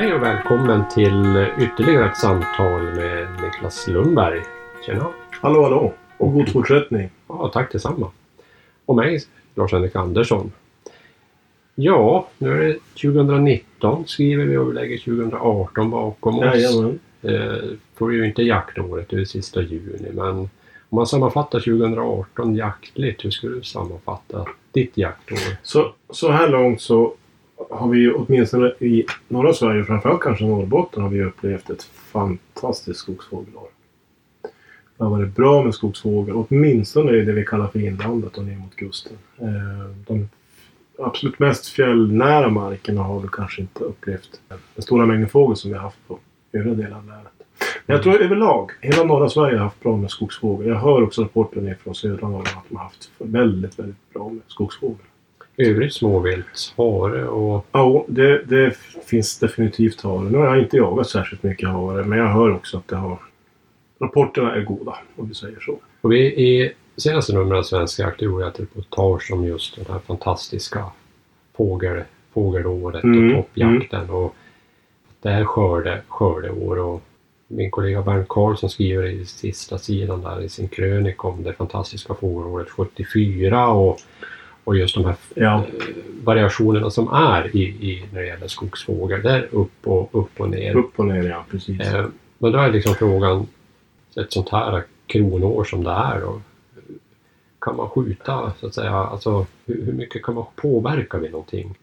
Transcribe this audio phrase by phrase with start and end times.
[0.00, 4.42] Hej och välkommen till ytterligare ett samtal med Niklas Lundberg.
[4.86, 5.06] Tjena!
[5.30, 5.92] Hallå hallå!
[6.18, 7.10] Och god fortsättning!
[7.28, 8.10] Ja, tack detsamma!
[8.86, 9.22] Och mig,
[9.54, 10.52] Lars-Henrik Andersson.
[11.74, 16.44] Ja, nu är det 2019 skriver vi och vi lägger 2018 bakom oss.
[16.44, 16.98] Jajamän.
[17.22, 20.48] Eh, får ju inte jaktåret, det är sista juni men om
[20.88, 25.38] man sammanfattar 2018 jaktligt, hur skulle du sammanfatta ditt jaktår?
[25.62, 27.14] Så, så här långt så
[27.70, 33.68] har vi åtminstone i norra Sverige, framförallt kanske Norrbotten, har vi upplevt ett fantastiskt skogsfågelår.
[34.96, 38.56] Det har varit bra med skogsfågel, åtminstone i det vi kallar för inlandet och ner
[38.56, 39.16] mot kusten.
[39.38, 39.46] Eh,
[40.06, 40.28] De
[40.98, 45.76] absolut mest fjällnära markerna har vi kanske inte upplevt den stora mängden fågel som vi
[45.76, 46.18] har haft på
[46.52, 47.32] övriga delar av länet.
[47.86, 50.68] Men jag tror överlag, hela norra Sverige har haft bra med skogsfågel.
[50.68, 54.28] Jag hör också rapporter ner från södra Norrland att de har haft väldigt, väldigt bra
[54.28, 55.06] med skogsfågel.
[55.56, 60.30] Övrigt småvilt, hare och Ja, det, det finns definitivt hare.
[60.30, 63.18] Nu har jag inte jagat särskilt mycket hare, men jag hör också att det har...
[64.00, 65.78] Rapporterna är goda, om vi säger så.
[66.00, 69.98] Och vi i senaste numret av Svenska Jakt gjorde ett reportage om just den här
[69.98, 70.84] fantastiska
[71.56, 74.10] fågel, fågelåret Mm, och toppjakten.
[74.10, 74.34] Och
[75.22, 77.02] det är skörde, skördeår och
[77.48, 82.14] min kollega Bernt Karlsson skriver i sista sidan där i sin krönika om det fantastiska
[82.14, 84.00] fågelåret 74 och,
[84.64, 85.54] och just de här Ja.
[85.58, 85.64] eh,
[86.24, 89.22] variationerna som är i, i när det gäller skogsfågel.
[89.22, 90.76] Där upp och upp och ner.
[90.76, 91.44] Upp och ner, ja.
[91.50, 91.80] Precis.
[91.80, 92.06] Eh,
[92.38, 93.46] men då är liksom frågan,
[94.16, 96.40] ett sånt här kronår som det är då,
[97.60, 101.74] kan man skjuta så att säga, alltså hur, hur mycket kan man påverka vid någonting?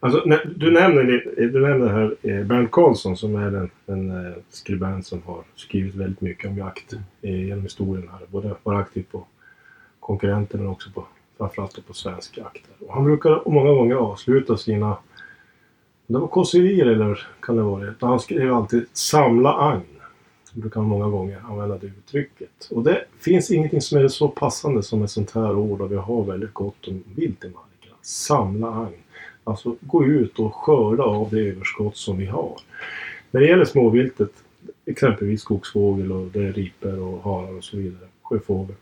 [0.00, 0.22] Alltså,
[0.56, 1.02] du nämner,
[1.36, 5.94] du nämner här eh, Bernt Karlsson som är en, en eh, skribent som har skrivit
[5.94, 8.20] väldigt mycket om jakt genom historien här.
[8.28, 9.24] Både var aktiv på
[10.00, 11.04] konkurrenter men också på
[11.38, 12.64] framförallt då på svensk jakt.
[12.86, 14.96] Och han brukar många gånger avsluta sina
[16.06, 17.94] det var kåserier eller kan det vara det?
[18.00, 19.82] Han skrev alltid samla agn.
[20.52, 22.68] Det brukar han många gånger använda det uttrycket.
[22.70, 25.96] Och det finns ingenting som är så passande som ett sånt här ord och vi
[25.96, 27.96] har väldigt gott om vilt i markerna.
[28.02, 28.98] Samla agn.
[29.44, 32.56] Alltså gå ut och skörda av det överskott som vi har.
[33.30, 34.30] När det gäller småviltet,
[34.86, 38.76] exempelvis skogsfågel och det är ripor och harar och så vidare, sjöfågel.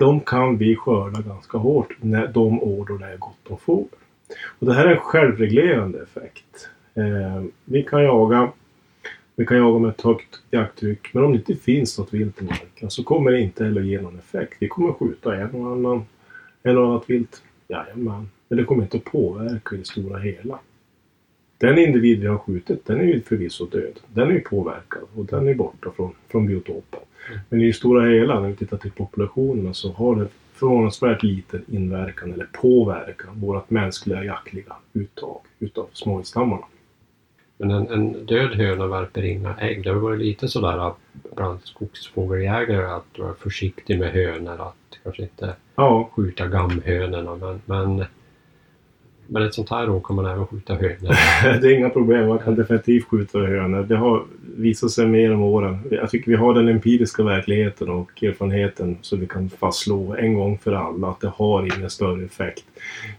[0.00, 3.98] De kan vi skörda ganska hårt när de år då det är gott om fågel.
[4.58, 6.68] Och det här är en självreglerande effekt.
[6.94, 8.52] Eh, vi kan jaga
[9.36, 12.44] vi kan jaga med ett högt jakttryck men om det inte finns något vilt i
[12.44, 14.56] marken så kommer det inte heller ge någon effekt.
[14.60, 16.04] Vi kommer skjuta en och annan,
[16.62, 17.42] en och annat vilt.
[17.68, 18.28] Jajamän.
[18.48, 20.58] Men det kommer inte påverka i det stora hela.
[21.60, 24.00] Den individ vi har skjutit, den är ju förvisso död.
[24.08, 27.00] Den är ju påverkad och den är borta från, från biotopen.
[27.48, 31.64] Men i det stora hela, när vi tittar till populationerna, så har det förvånansvärt liten
[31.68, 36.64] inverkan eller påverkan vårt mänskliga jaktliga uttag utav småviltstammarna.
[37.58, 39.84] Men en, en död höna värper inga ägg.
[39.84, 40.98] Det har varit lite sådär att
[41.36, 48.04] bland skogsfågeljägare att vara försiktig med hönor, att kanske inte Ja, skjuta gamhönorna men, men
[49.32, 51.16] men ett sånt här år kan man även skjuta hönor.
[51.60, 52.28] det är inga problem.
[52.28, 53.82] Man kan definitivt skjuta hönor.
[53.82, 54.24] Det har
[54.56, 55.78] visat sig mer om åren.
[55.90, 60.58] Jag tycker vi har den empiriska verkligheten och erfarenheten så vi kan fastslå en gång
[60.58, 62.64] för alla att det har ingen större effekt.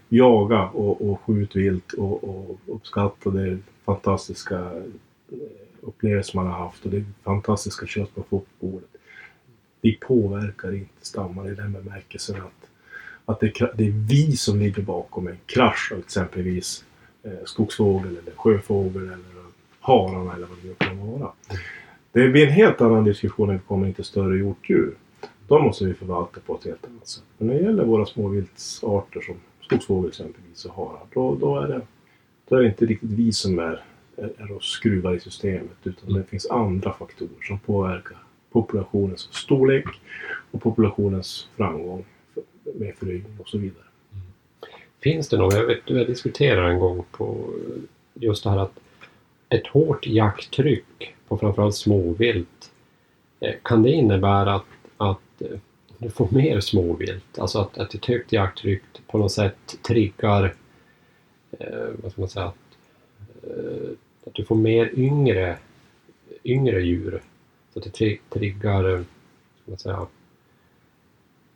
[0.09, 5.37] Jaga och, och skjut vilt och, och uppskatta det fantastiska eh,
[5.81, 8.89] upplevelser man har haft och det fantastiska kött man får på bordet.
[9.81, 12.70] Vi påverkar inte stammar i den bemärkelsen att,
[13.25, 16.85] att det, är det är vi som ligger bakom en krasch av exempelvis
[17.23, 19.41] eh, skogsfågel eller sjöfågel eller
[19.79, 21.31] hararna eller vad det nu kan vara.
[22.11, 24.93] Det blir en helt annan diskussion när vi kommer in till större hjortdjur.
[25.47, 27.23] De måste vi förvalta på ett helt annat sätt.
[27.37, 31.81] Men när det gäller våra småviltsarter som skogsfågel exempelvis och harar, då, då, är det,
[32.49, 33.83] då är det inte riktigt vi som är,
[34.15, 38.17] är, är och skruvar i systemet utan det finns andra faktorer som påverkar
[38.51, 39.85] populationens storlek
[40.51, 42.05] och populationens framgång
[42.81, 43.83] med föryngring och så vidare.
[44.99, 47.53] Finns det någon, jag vet jag diskuterade en gång på
[48.13, 48.79] just det här att
[49.49, 52.71] ett hårt jakttryck på framförallt småvilt
[53.39, 54.65] eh, kan det innebära att,
[54.97, 55.59] att eh,
[55.97, 57.39] du får mer småvilt?
[57.39, 60.53] Alltså att, att ett högt jakttryck på något sätt triggar
[61.59, 62.77] eh, vad ska man säga, att,
[63.43, 63.91] eh,
[64.25, 65.57] att du får mer yngre,
[66.43, 67.21] yngre djur.
[67.73, 69.05] Så att det triggar, eh, vad
[69.61, 70.07] ska man säga,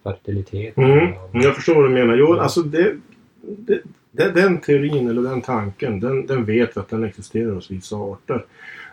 [0.05, 0.77] fertilitet.
[0.77, 2.15] Mm, jag förstår vad du menar.
[2.15, 2.95] Jo, alltså det,
[3.41, 3.81] det,
[4.11, 7.95] det, den teorin eller den tanken, den, den vet vi att den existerar hos vissa
[7.95, 8.45] arter.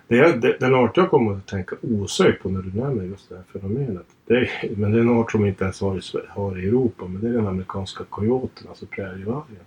[0.09, 3.44] Det den art jag kommer att tänka osökt på när du nämner just det här
[3.53, 4.06] fenomenet.
[4.26, 7.20] Det men det är en art som inte ens har i, har i Europa, men
[7.20, 9.65] det är den amerikanska coyoten, alltså prärievargen.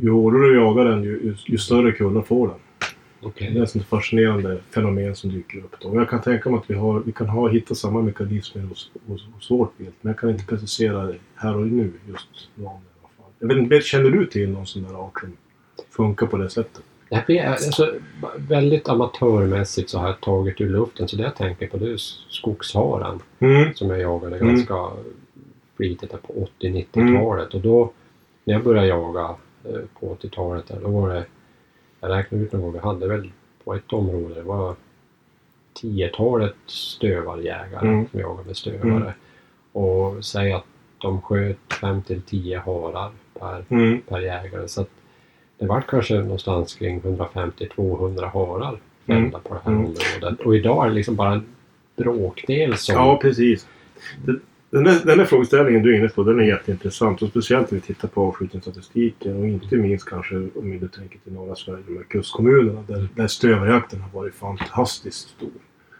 [0.00, 2.56] Ju hårdare du jagar den, ju, ju, ju större kullar får den.
[3.22, 3.50] Okej.
[3.54, 5.76] Det är ett sånt fascinerande fenomen som dyker upp.
[5.80, 5.94] Då.
[5.94, 9.26] Jag kan tänka mig att vi, har, vi kan ha, hitta samma mekanismer hos, hos,
[9.34, 9.94] hos vårt vilt.
[10.00, 13.32] Men jag kan inte precisera det här och nu just någon i alla fall.
[13.38, 15.36] Jag vet inte, känner du till någon sån där art som
[15.90, 16.82] funkar på det sättet?
[17.08, 17.94] Det blir alltså,
[18.36, 21.08] väldigt amatörmässigt så har jag tagit ur luften.
[21.08, 21.96] Så det jag tänker på det är
[22.30, 23.74] skogsharen Mm.
[23.74, 24.48] som jag jagade Mm.
[24.54, 24.88] ganska
[25.76, 27.54] flitigt på 80-90-talet.
[27.54, 27.92] Och då
[28.44, 29.34] när jag började jaga
[29.64, 31.24] eh, på 80-talet där, då var det,
[32.00, 33.30] jag räknade ut någon gång, vi hade väl
[33.64, 34.74] på ett område, det var
[35.74, 38.08] tiotalet stövarjägare Mm.
[38.10, 38.90] som jagade stövare.
[38.92, 39.12] Mm.
[39.72, 40.64] Och säg att
[40.98, 44.00] de sköt 5 till 10 harar per, Mm.
[44.00, 44.68] per jägare.
[44.68, 44.86] Så
[45.58, 49.84] det var kanske någonstans kring 150-200 harar fällda på det här Mm.
[49.84, 50.40] området.
[50.46, 51.46] Och idag är det liksom bara en
[51.96, 52.94] bråkdel som...
[52.94, 53.66] Ja, precis.
[54.24, 54.38] Det-
[54.70, 57.22] den där, den där frågeställningen du är inne på, den är jätteintressant.
[57.22, 61.32] Och speciellt när vi tittar på avskjutningsstatistiken och inte minst kanske om du tänker till
[61.32, 65.50] norra Sverige med kustkommunerna där, där stövarjakten har varit fantastiskt stor.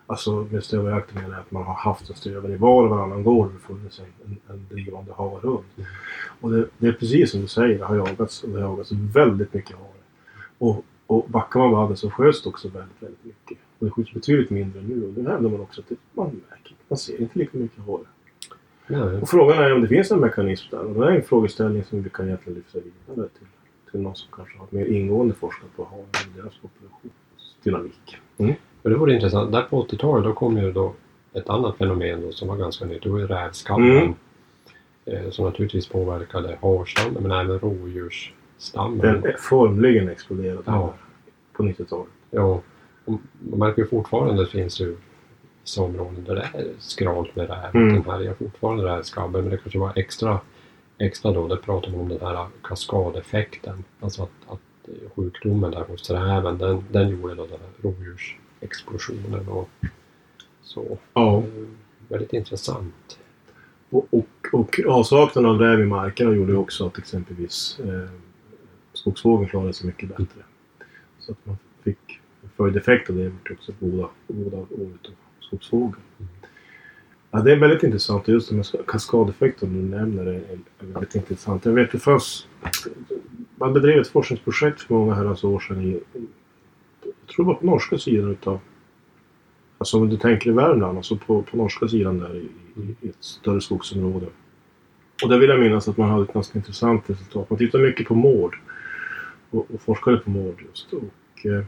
[0.07, 3.25] Alltså med stövarjakten menar jag att man har haft en stövare i var och varannan
[3.25, 5.65] gård och det funnits en, en, drivande harhund.
[6.41, 8.93] Och det, det är precis som du säger, det har jagats och det har jagats
[8.93, 9.89] väldigt mycket hare.
[10.59, 13.59] Och, och backar man vallen så sköts det också väldigt, väldigt mycket.
[13.79, 16.99] Och det skjuts betydligt mindre nu och det händer man också att man märker, man
[16.99, 18.05] ser inte lika mycket hare.
[19.23, 20.79] Och frågan är om det finns en mekanism där.
[20.85, 23.47] Och det är en frågeställning som vi kan egentligen lyfta vidare till,
[23.91, 28.17] till någon som kanske har mer ingående forskat på haren och deras populationsdynamik.
[28.39, 28.55] Mm.
[28.83, 29.53] Och det vore intressant.
[29.53, 30.93] Där på 80-talet då kom ju då
[31.33, 33.03] ett annat fenomen då som var ganska nytt.
[33.03, 33.87] Det var ju rävskabben.
[33.97, 34.15] Mm.
[35.05, 38.99] Eh, som naturligtvis påverkade harstammen men även rådjursstammen.
[39.23, 40.95] Den formligen exploderade Ja.
[41.53, 42.09] på 90-talet.
[42.31, 42.61] Ja,
[43.05, 44.97] man märker ju fortfarande att det finns ju
[45.63, 47.77] vissa områden där det är skralt med räv.
[47.77, 47.95] Mm.
[47.95, 50.41] Den här är fortfarande rävskabben men det kanske var extra,
[50.99, 51.49] extra då.
[51.49, 53.85] Det pratar man om den här kaskadeffekten.
[54.01, 59.49] Alltså att, att sjukdomen där hos räven den, den gjorde då den här rovdjursexplosionen.
[59.49, 59.71] Och
[60.63, 60.99] så.
[61.15, 61.39] Ja.
[61.39, 61.45] Eh,
[62.09, 63.19] Väldigt intressant.
[63.91, 68.11] Och, och, och avsaknaden av räv i markerna gjorde också att exempelvis eh,
[68.93, 70.43] skogsfågeln klarade sig mycket bättre.
[71.19, 72.21] Så att man fick
[72.57, 74.99] följdeffekt av det vart också goda, goda år
[75.53, 75.95] utav.
[77.31, 78.29] Ja, det är väldigt intressant.
[78.29, 80.43] Just den här kaskadeffekten du nämner är,
[80.79, 81.65] väldigt intressant.
[81.65, 82.47] Jag vet det fanns...
[83.57, 86.01] Man bedrev ett forskningsprojekt för många herrans år sedan i...
[87.03, 88.61] Jag tror det var på norska sidan utav...
[89.79, 92.49] Alltså om du tänker i Värmland, alltså på, på norska sidan där i,
[92.81, 94.27] i, i ett större skogsområde.
[95.23, 97.51] Och där vill jag minnas att man hade ett ganska intressant resultat.
[97.51, 98.59] Man tittade mycket på mård.
[99.51, 100.93] Och, och forskade på mård just.
[100.93, 101.65] Och, eh,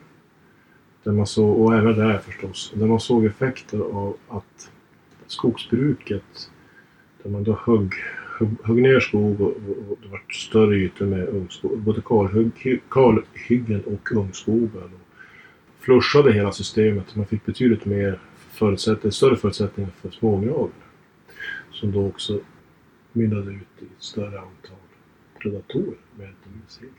[1.04, 2.72] där man såg, och även där förstås.
[2.75, 4.70] Där man såg effekter av att
[5.26, 6.50] skogsbruket,
[7.22, 7.93] där man då högg,
[8.62, 14.12] högg, ner skog och, och, det var större ytor med ungskog, både kalhygg, kalhyggen och
[14.12, 17.16] ungskogen Och flushade hela systemet.
[17.16, 18.19] Man fick betydligt mer
[18.50, 20.69] förutsättningar, större förutsättningar för smågnagar.
[21.72, 22.40] Som då också
[23.12, 24.78] mynnade ut i ett större antal
[25.38, 26.93] predatorer med helt.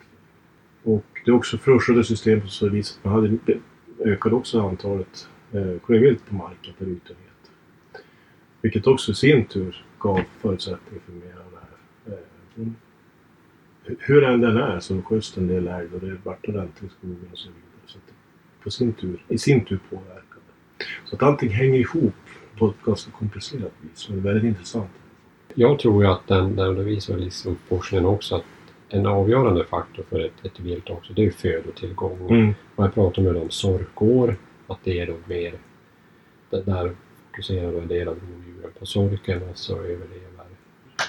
[0.83, 3.27] Och det också flushade systemet på så vis att man hade
[4.05, 7.51] ökade också antalet eh, klövvilt på marken per ytenhet.
[8.61, 12.17] Vilket också i sin tur gav förutsättningar för mer av det här.
[12.17, 12.67] Eh,
[13.99, 17.29] hur än den är så sköts en del älg och det vart ordentligt i skogen
[17.31, 17.81] och så vidare.
[17.85, 18.13] Så att det
[18.63, 20.23] på sin tur, i sin tur påverkade.
[21.05, 22.13] Så att allting hänger ihop
[22.57, 24.09] på ett ganska komplicerat vis.
[24.09, 24.89] Men är väldigt intressant.
[25.53, 28.45] Jag tror ju att den, den det visar liksom forskningen också att
[28.93, 32.29] en avgörande faktor för ett, ett vilt också det är födotillgång.
[32.29, 32.53] Mm.
[32.75, 34.35] Jag pratar med om sorkår,
[34.67, 35.53] att det är då mer,
[36.49, 36.91] där
[37.25, 40.45] fokuserar då en del av rovdjuren på sorken och så överlever,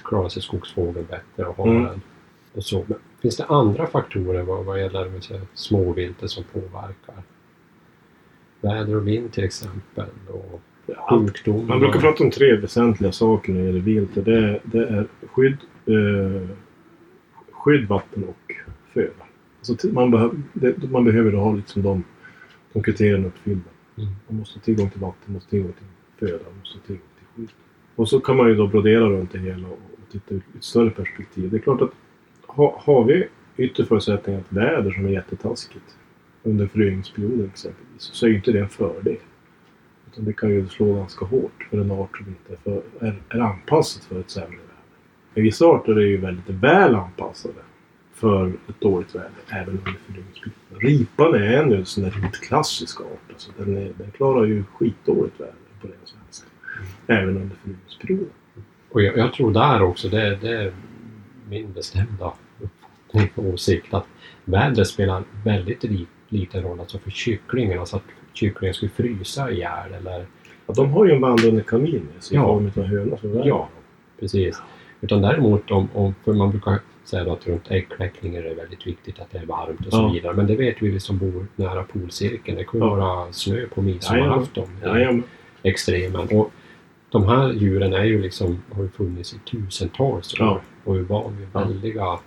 [0.05, 1.87] klarar sig skogsfågeln bättre och haren.
[1.87, 2.01] Mm.
[2.55, 2.85] Och så.
[2.87, 7.23] Men finns det andra faktorer vad, vad gäller säga, småviltet som påverkar?
[8.61, 10.61] Väder och vind till exempel och
[11.11, 11.69] sjukdomar.
[11.69, 14.15] Man brukar prata om tre väsentliga saker när det gäller vilt.
[14.15, 16.49] Det det är skydd, eh,
[17.65, 18.55] skydd, vatten och
[18.93, 19.25] föda.
[19.59, 22.05] Alltså, man, behöv, det, man behöver då ha liksom de,
[22.73, 23.71] de kriterierna uppfyllda.
[23.99, 24.11] Mm.
[24.29, 26.87] Man måste ha tillgång till vatten, man måste ha tillgång till föda, man måste ha
[26.87, 27.51] tillgång till skydd.
[27.97, 30.65] Och så kan man ju då brodera runt det hela och, och titta ur ett
[30.65, 31.51] större perspektiv.
[31.51, 31.93] Det är klart att
[32.47, 35.97] ha, har vi ytterförutsättningar, ett väder som är jättetaskigt
[36.43, 39.17] under föryngringsperioden exempelvis, så är ju inte det en fördel.
[40.13, 43.23] Utan det kan ju slå ganska hårt för en art som inte är, för, är,
[43.29, 44.74] är anpassad för ett sämre väder.
[45.35, 47.55] Men vissa arter är ju väldigt väl anpassade
[48.15, 50.81] för ett dåligt väder, även under föryngringsperioden.
[50.81, 53.31] Ripan är en sån där riktigt klassisk art.
[53.33, 56.47] Alltså den, är, den klarar ju skitdåligt väder på det svenska.
[57.07, 58.31] Även under föryngringsperioden.
[58.91, 60.73] Och jag, jag tror där också, det, det är
[61.49, 64.07] min bestämda uppfattning och åsikt att
[64.45, 65.85] vädret spelar väldigt
[66.29, 70.27] liten roll alltså för kycklingarna så att kycklingen skulle frysa ihjäl eller
[70.67, 73.47] Ja, de har ju en vandrande kamin i form av där.
[73.47, 73.69] Ja.
[74.21, 74.63] precis.
[75.05, 79.19] Utan däremot om, om för man brukar säga att runt äggkläckning är det väldigt viktigt
[79.21, 80.09] att det är varmt och så Ja.
[80.13, 80.35] vidare.
[80.35, 82.59] Men det vet vi som bor nära polcirkeln.
[82.59, 82.95] Det kan ju Ja.
[82.95, 84.65] vara snö på midsommarafton.
[84.83, 85.23] i Jajamän.
[85.63, 86.29] extremen.
[86.33, 86.51] Och
[87.11, 90.61] de här djuren är ju liksom, har ju funnits i tusentals år Ja.
[90.85, 91.61] och van vid Ja.
[91.61, 92.19] väldiga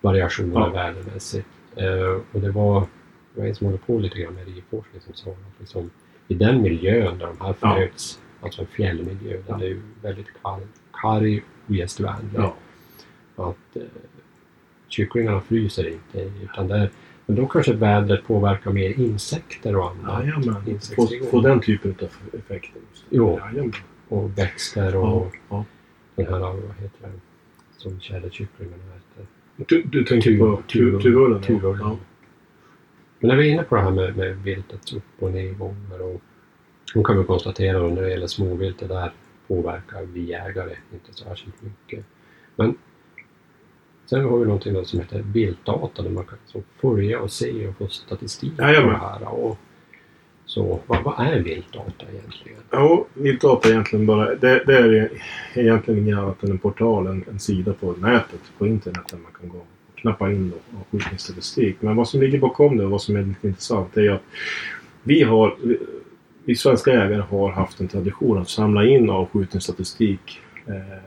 [0.00, 0.68] variationer Ja.
[0.68, 1.48] värdemässigt.
[1.76, 2.80] Eh, och det var,
[3.34, 5.90] det var en som håller på lite grann med riforskning som sa att liksom,
[6.28, 7.74] i den miljön där de här Ja.
[7.76, 9.56] föds, alltså en fjällmiljö, där Ja.
[9.56, 10.26] det är ju väldigt
[10.92, 12.54] karg gästvänlig, Ja.
[13.36, 13.82] att eh,
[14.88, 16.90] kycklingarna fryser inte utan det är,
[17.26, 20.24] men då kanske vädret påverkar mer insekter och annat.
[20.26, 20.80] Jajamän.
[21.30, 22.80] Få den typen av effekter.
[23.10, 23.38] Jo.
[23.38, 23.72] Jajamän.
[24.08, 25.64] Och växter och Ja.
[26.16, 26.24] Ja.
[26.24, 27.20] den här, vad heter den,
[27.76, 29.26] som tjäderkycklingarna äter.
[29.56, 31.42] Du, du tänker Tu- på tu- tu- tuvullen?
[31.42, 31.80] tuvullen.
[31.80, 31.96] Ja.
[33.20, 36.22] Men när vi är inne på det här med, med viltets upp och nedgångar och
[36.94, 39.12] då kan vi konstatera när det gäller småviltet där
[39.52, 42.04] påverkar vi jägare inte särskilt mycket.
[42.56, 42.74] Men
[44.06, 47.88] sen har vi någonting som heter viltdata där man kan följa och se och få
[47.88, 49.28] statistik på det här.
[49.28, 49.58] Och
[50.44, 52.58] så, vad, vad är viltdata egentligen?
[52.70, 54.34] Ja, viltdata är egentligen bara...
[54.34, 55.10] Det, det är
[55.54, 59.32] egentligen inget annat än en portal, en, en sida på nätet, på internet där man
[59.40, 61.76] kan gå och knappa in då, avskjutningsstatistik.
[61.80, 64.22] Men vad som ligger bakom det och vad som är lite intressant är att
[65.02, 65.56] vi har...
[66.44, 70.40] Vi, svenska jägare har haft en tradition att samla in avskjutningsstatistik.
[70.66, 71.02] Eh,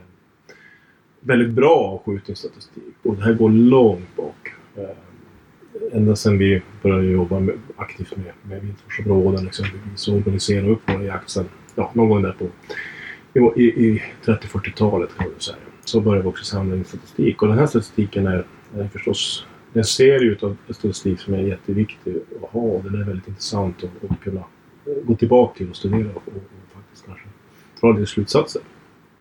[1.20, 2.96] väldigt bra avskjutningsstatistik.
[3.04, 4.54] Och det här går långt bak.
[4.75, 9.65] Eh, ända sedan vi började jobba med, aktivt med, med viltvårdsområden liksom.
[9.65, 12.48] exempelvis och organisera upp vår jakt sen, ja, någon gång där på
[13.34, 15.58] i, i, i 30-40-talet kan man säga.
[15.86, 18.46] Så började vi också samla in statistik och den här statistiken är,
[18.77, 23.27] är förstås en serie utav statistik som är jätteviktig att ha och den är väldigt
[23.27, 24.44] intressant att, att kunna
[25.04, 27.25] gå tillbaka till och studera och, och faktiskt kanske
[27.82, 28.62] dra lite slutsatser.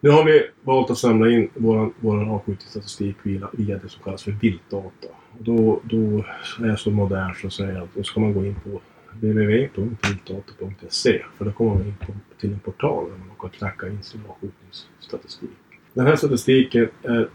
[0.01, 4.23] Nu har vi valt att samla in vår, vår avskjutningsstatistik via, via det som kallas
[4.23, 5.09] för viltdata.
[5.39, 6.25] Och då, då
[6.65, 8.81] är jag så modern så att säga att då ska man gå in på
[9.13, 14.03] www.viltdata.se för då kommer man in på, till en portal där man kan knacka in
[14.03, 15.51] sin avskjutningsstatistik.
[15.93, 17.29] Den här statistiken är,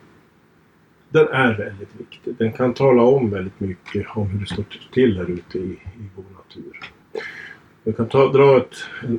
[1.10, 2.36] den är väldigt viktig.
[2.38, 6.10] Den kan tala om väldigt mycket om hur det står till här ute i, i
[6.16, 6.80] vår natur.
[7.84, 8.74] Jag kan ta, dra ett,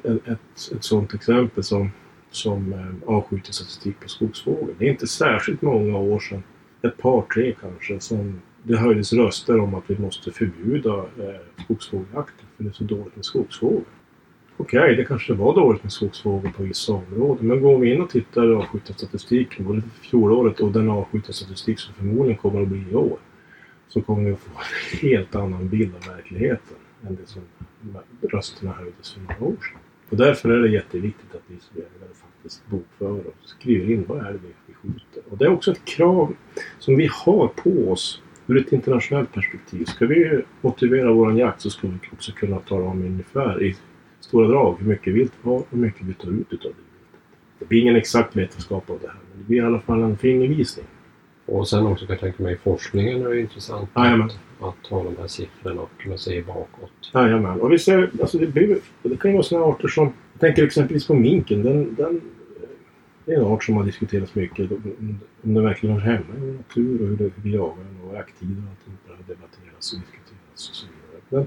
[0.04, 1.90] ett, ett, ett sådant exempel som,
[2.30, 4.74] som eh, avskjutningsstatistik på skogsfågel.
[4.78, 6.42] Det är inte särskilt många år sedan,
[6.82, 12.46] ett par tre kanske, som det höjdes röster om att vi måste förbjuda eh, skogsfågeljakten
[12.56, 13.84] för det är så dåligt med skogsfågel.
[14.56, 18.10] Okej, det kanske var dåligt med skogsfågel på vissa områden, men går vi in och
[18.10, 22.94] tittar i avskjutningsstatistiken, både för fjolåret och den avskjutningsstatistik som förmodligen kommer att bli i
[22.94, 23.18] år,
[23.88, 26.76] så kommer vi att få en helt annan bild av verkligheten
[27.06, 27.42] än det som
[28.22, 29.80] rösterna höjdes för några år sedan.
[30.10, 34.18] Och därför är det jätteviktigt att vi som jägare faktiskt bokför och skriver in vad
[34.18, 35.22] är det vi vi skjuter.
[35.30, 36.34] Och det är också ett krav
[36.78, 39.84] som vi har på oss ur ett internationellt perspektiv.
[39.84, 43.76] Ska vi motivera vår jakt så ska vi också kunna tala om ungefär i
[44.20, 46.82] stora drag hur mycket vilt vi har och hur mycket vi tar ut utav det.
[47.58, 50.16] Det blir ingen exakt vetenskap av det här men det blir i alla fall en
[50.16, 50.86] fingervisning.
[51.50, 54.26] Och sen också kan jag tänka mig forskningen är intressant Jajamän.
[54.60, 56.92] att, att ha de här siffrorna och kunna se bakåt.
[57.14, 57.60] Jajamän.
[57.60, 60.64] Och vi ser, alltså det, blir, det kan ju vara sådana arter som, jag tänker
[60.64, 61.62] exempelvis på minken.
[61.62, 62.20] Den, den,
[63.24, 64.70] det är en art som har diskuterats mycket.
[64.72, 68.14] Om, om den verkligen hör hemma i natur och hur, det, vi jagar den och
[68.16, 68.92] jakttider och allting.
[69.06, 70.86] Det har debatterats och diskuterats och så
[71.30, 71.46] vidare.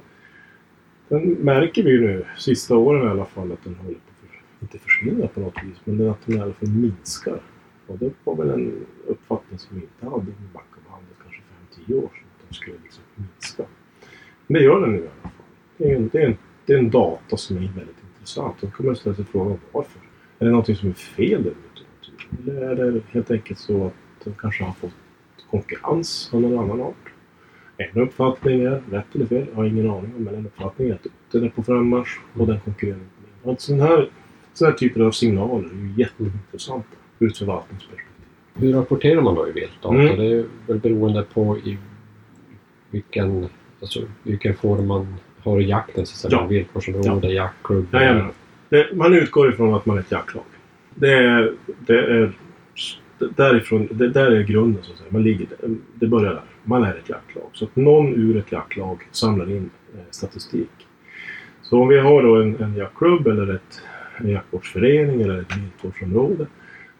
[1.07, 4.00] Men den märker vi ju nu, sista åren i alla fall, att den håller på
[4.25, 7.39] att inte försvinna på något vis, men den- att den i alla fall minskar.
[7.88, 11.42] Och det var väl en uppfattning som vi inte hade i backabandet kanske
[11.92, 13.63] 5-10 år sedan, att de skulle liksom minska.
[14.48, 15.32] Men det gör den nu i alla fall.
[15.78, 18.56] Det är en, det är en, det är en data som är väldigt intressant.
[18.62, 20.02] Då kan man ställa sig frågan varför.
[20.40, 22.72] Är det någonting som är fel där ute i naturen?
[22.72, 24.96] Eller är det helt enkelt så att den kanske har fått
[25.50, 27.13] konkurrens av någon annan art?
[27.78, 30.94] En uppfattning är, rätt eller fel, jag har ingen aning om, men en uppfattning är
[30.94, 33.08] att den är på frammarsch och den konkurrerar med.
[33.54, 34.10] Och sån här,
[34.54, 38.08] sån här typer av signaler är ju jätteintressanta ur ett förvaltningsperspektiv.
[38.56, 39.96] Hur rapporterar man då i viltdata?
[39.96, 40.18] Mm.
[40.18, 41.77] Det är väl beroende på i
[42.92, 43.50] vilken,
[43.82, 46.06] alltså, vilken form man har i jakten.
[46.06, 46.42] Så att säga.
[46.42, 46.48] Ja.
[46.48, 47.88] Viltvårdsområde, jaktklubb.
[47.94, 48.32] Jajamän.
[48.70, 50.44] Det, man utgår ifrån att man är ett jaktlag.
[50.96, 52.32] Det är, det är
[53.36, 55.10] därifrån, det där är grunden så att säga.
[55.12, 55.48] Man ligger.
[55.94, 56.44] Det börjar där.
[56.63, 57.50] Man är ett jaktlag.
[57.53, 60.88] Så att någon ur ett jaktlag samlar in eh, statistik.
[61.62, 63.82] Så om vi har då en, en jaktklubb eller ett,
[64.18, 66.48] en jaktvårdsförening eller ett viltvårdsområde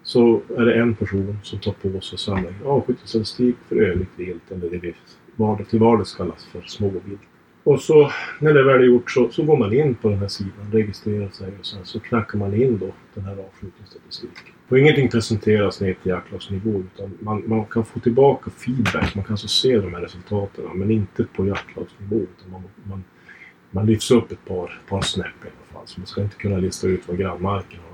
[0.04, 4.70] så är det en person som tar på sig att avskjutningsstatistik för övrigt vilt eller
[4.70, 4.94] det vi
[5.36, 7.22] vardag, till vardags kallas för småvilt.
[7.64, 10.28] Och så när det väl är gjort så, så går man in på den här
[10.28, 14.54] sidan, registrerar sig och sen så knackar man in då den här avskjutningsstatistiken.
[14.70, 19.16] Och ingenting presenteras ner till jaktlagsnivå utan man, man kan få tillbaka feedback.
[19.16, 22.16] Man kan alltså se de här resultaten men inte på jaktlagsnivå.
[22.16, 23.04] Utan man, man,
[23.72, 25.88] man lyfts upp ett par, par snäpp i alla fall.
[25.88, 27.93] Så man ska inte kunna lista ut vad grannmarken har.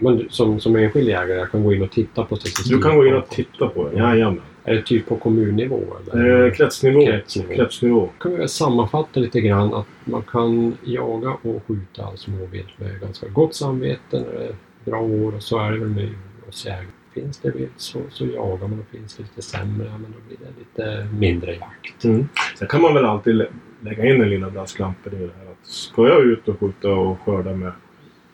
[0.00, 2.72] Men som, som enskild jägare, jag kan gå in och titta på statistik?
[2.76, 3.96] Du kan gå in och titta på det.
[3.98, 4.40] Jajamän.
[4.64, 5.80] Är det typ på kommunnivå?
[6.12, 6.46] Eller?
[6.46, 7.06] Eh, kretsnivå.
[7.06, 7.54] Kretsnivå.
[7.54, 8.08] kretsnivå.
[8.20, 13.28] kan vi väl sammanfatta lite grann att man kan jaga och skjuta småvilt med ganska
[13.28, 14.54] gott samvete när det är
[14.84, 16.86] bra år och så är det väl med djurhållsjägare.
[17.14, 20.38] Finns det vilt så, så jagar man och finns det lite sämre, men då blir
[20.38, 22.04] det lite mindre jakt.
[22.04, 22.28] Mm.
[22.58, 23.48] Sen kan man väl alltid lä-
[23.80, 25.50] lägga in en lilla brasklampare i det här.
[25.52, 27.72] Att ska jag ut och skjuta och skörda med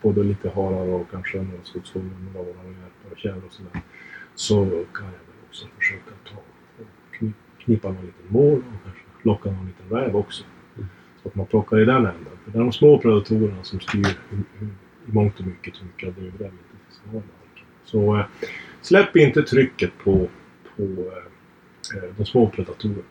[0.03, 3.83] både lite harar och kanske några skogsfåglar med varar och hjärtar och tjäder och sådär.
[4.35, 4.55] Så
[4.95, 6.43] kan jag väl också försöka ta
[7.67, 10.45] knipa någon liten mål och kanske locka någon liten räv också.
[10.77, 10.89] Mm.
[11.23, 12.39] Så att man plockar i den änden.
[12.45, 14.07] För det är de små predatorerna som styr
[15.07, 16.53] i mångt och mycket hur mycket viltet
[16.89, 17.67] vi ska ha i marken.
[17.85, 18.25] Så eh,
[18.81, 20.29] släpp inte trycket på,
[20.77, 23.03] på eh, eh, de små predatorerna.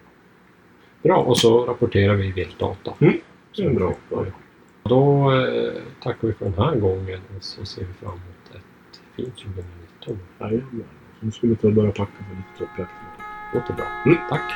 [1.04, 2.94] Bra, och så rapporterar vi viltdata.
[3.00, 3.18] Mm,
[3.56, 3.96] det är bra.
[4.89, 5.74] Då eh,
[6.04, 10.20] tackar vi för den här gången och så ser vi fram emot ett fint 2019.
[10.39, 10.84] Jajamän.
[11.20, 12.92] Nu skulle vi ta och börja packa för lite toppjakt.
[13.54, 13.86] Låter bra.
[14.06, 14.18] Mm.
[14.30, 14.51] Tack!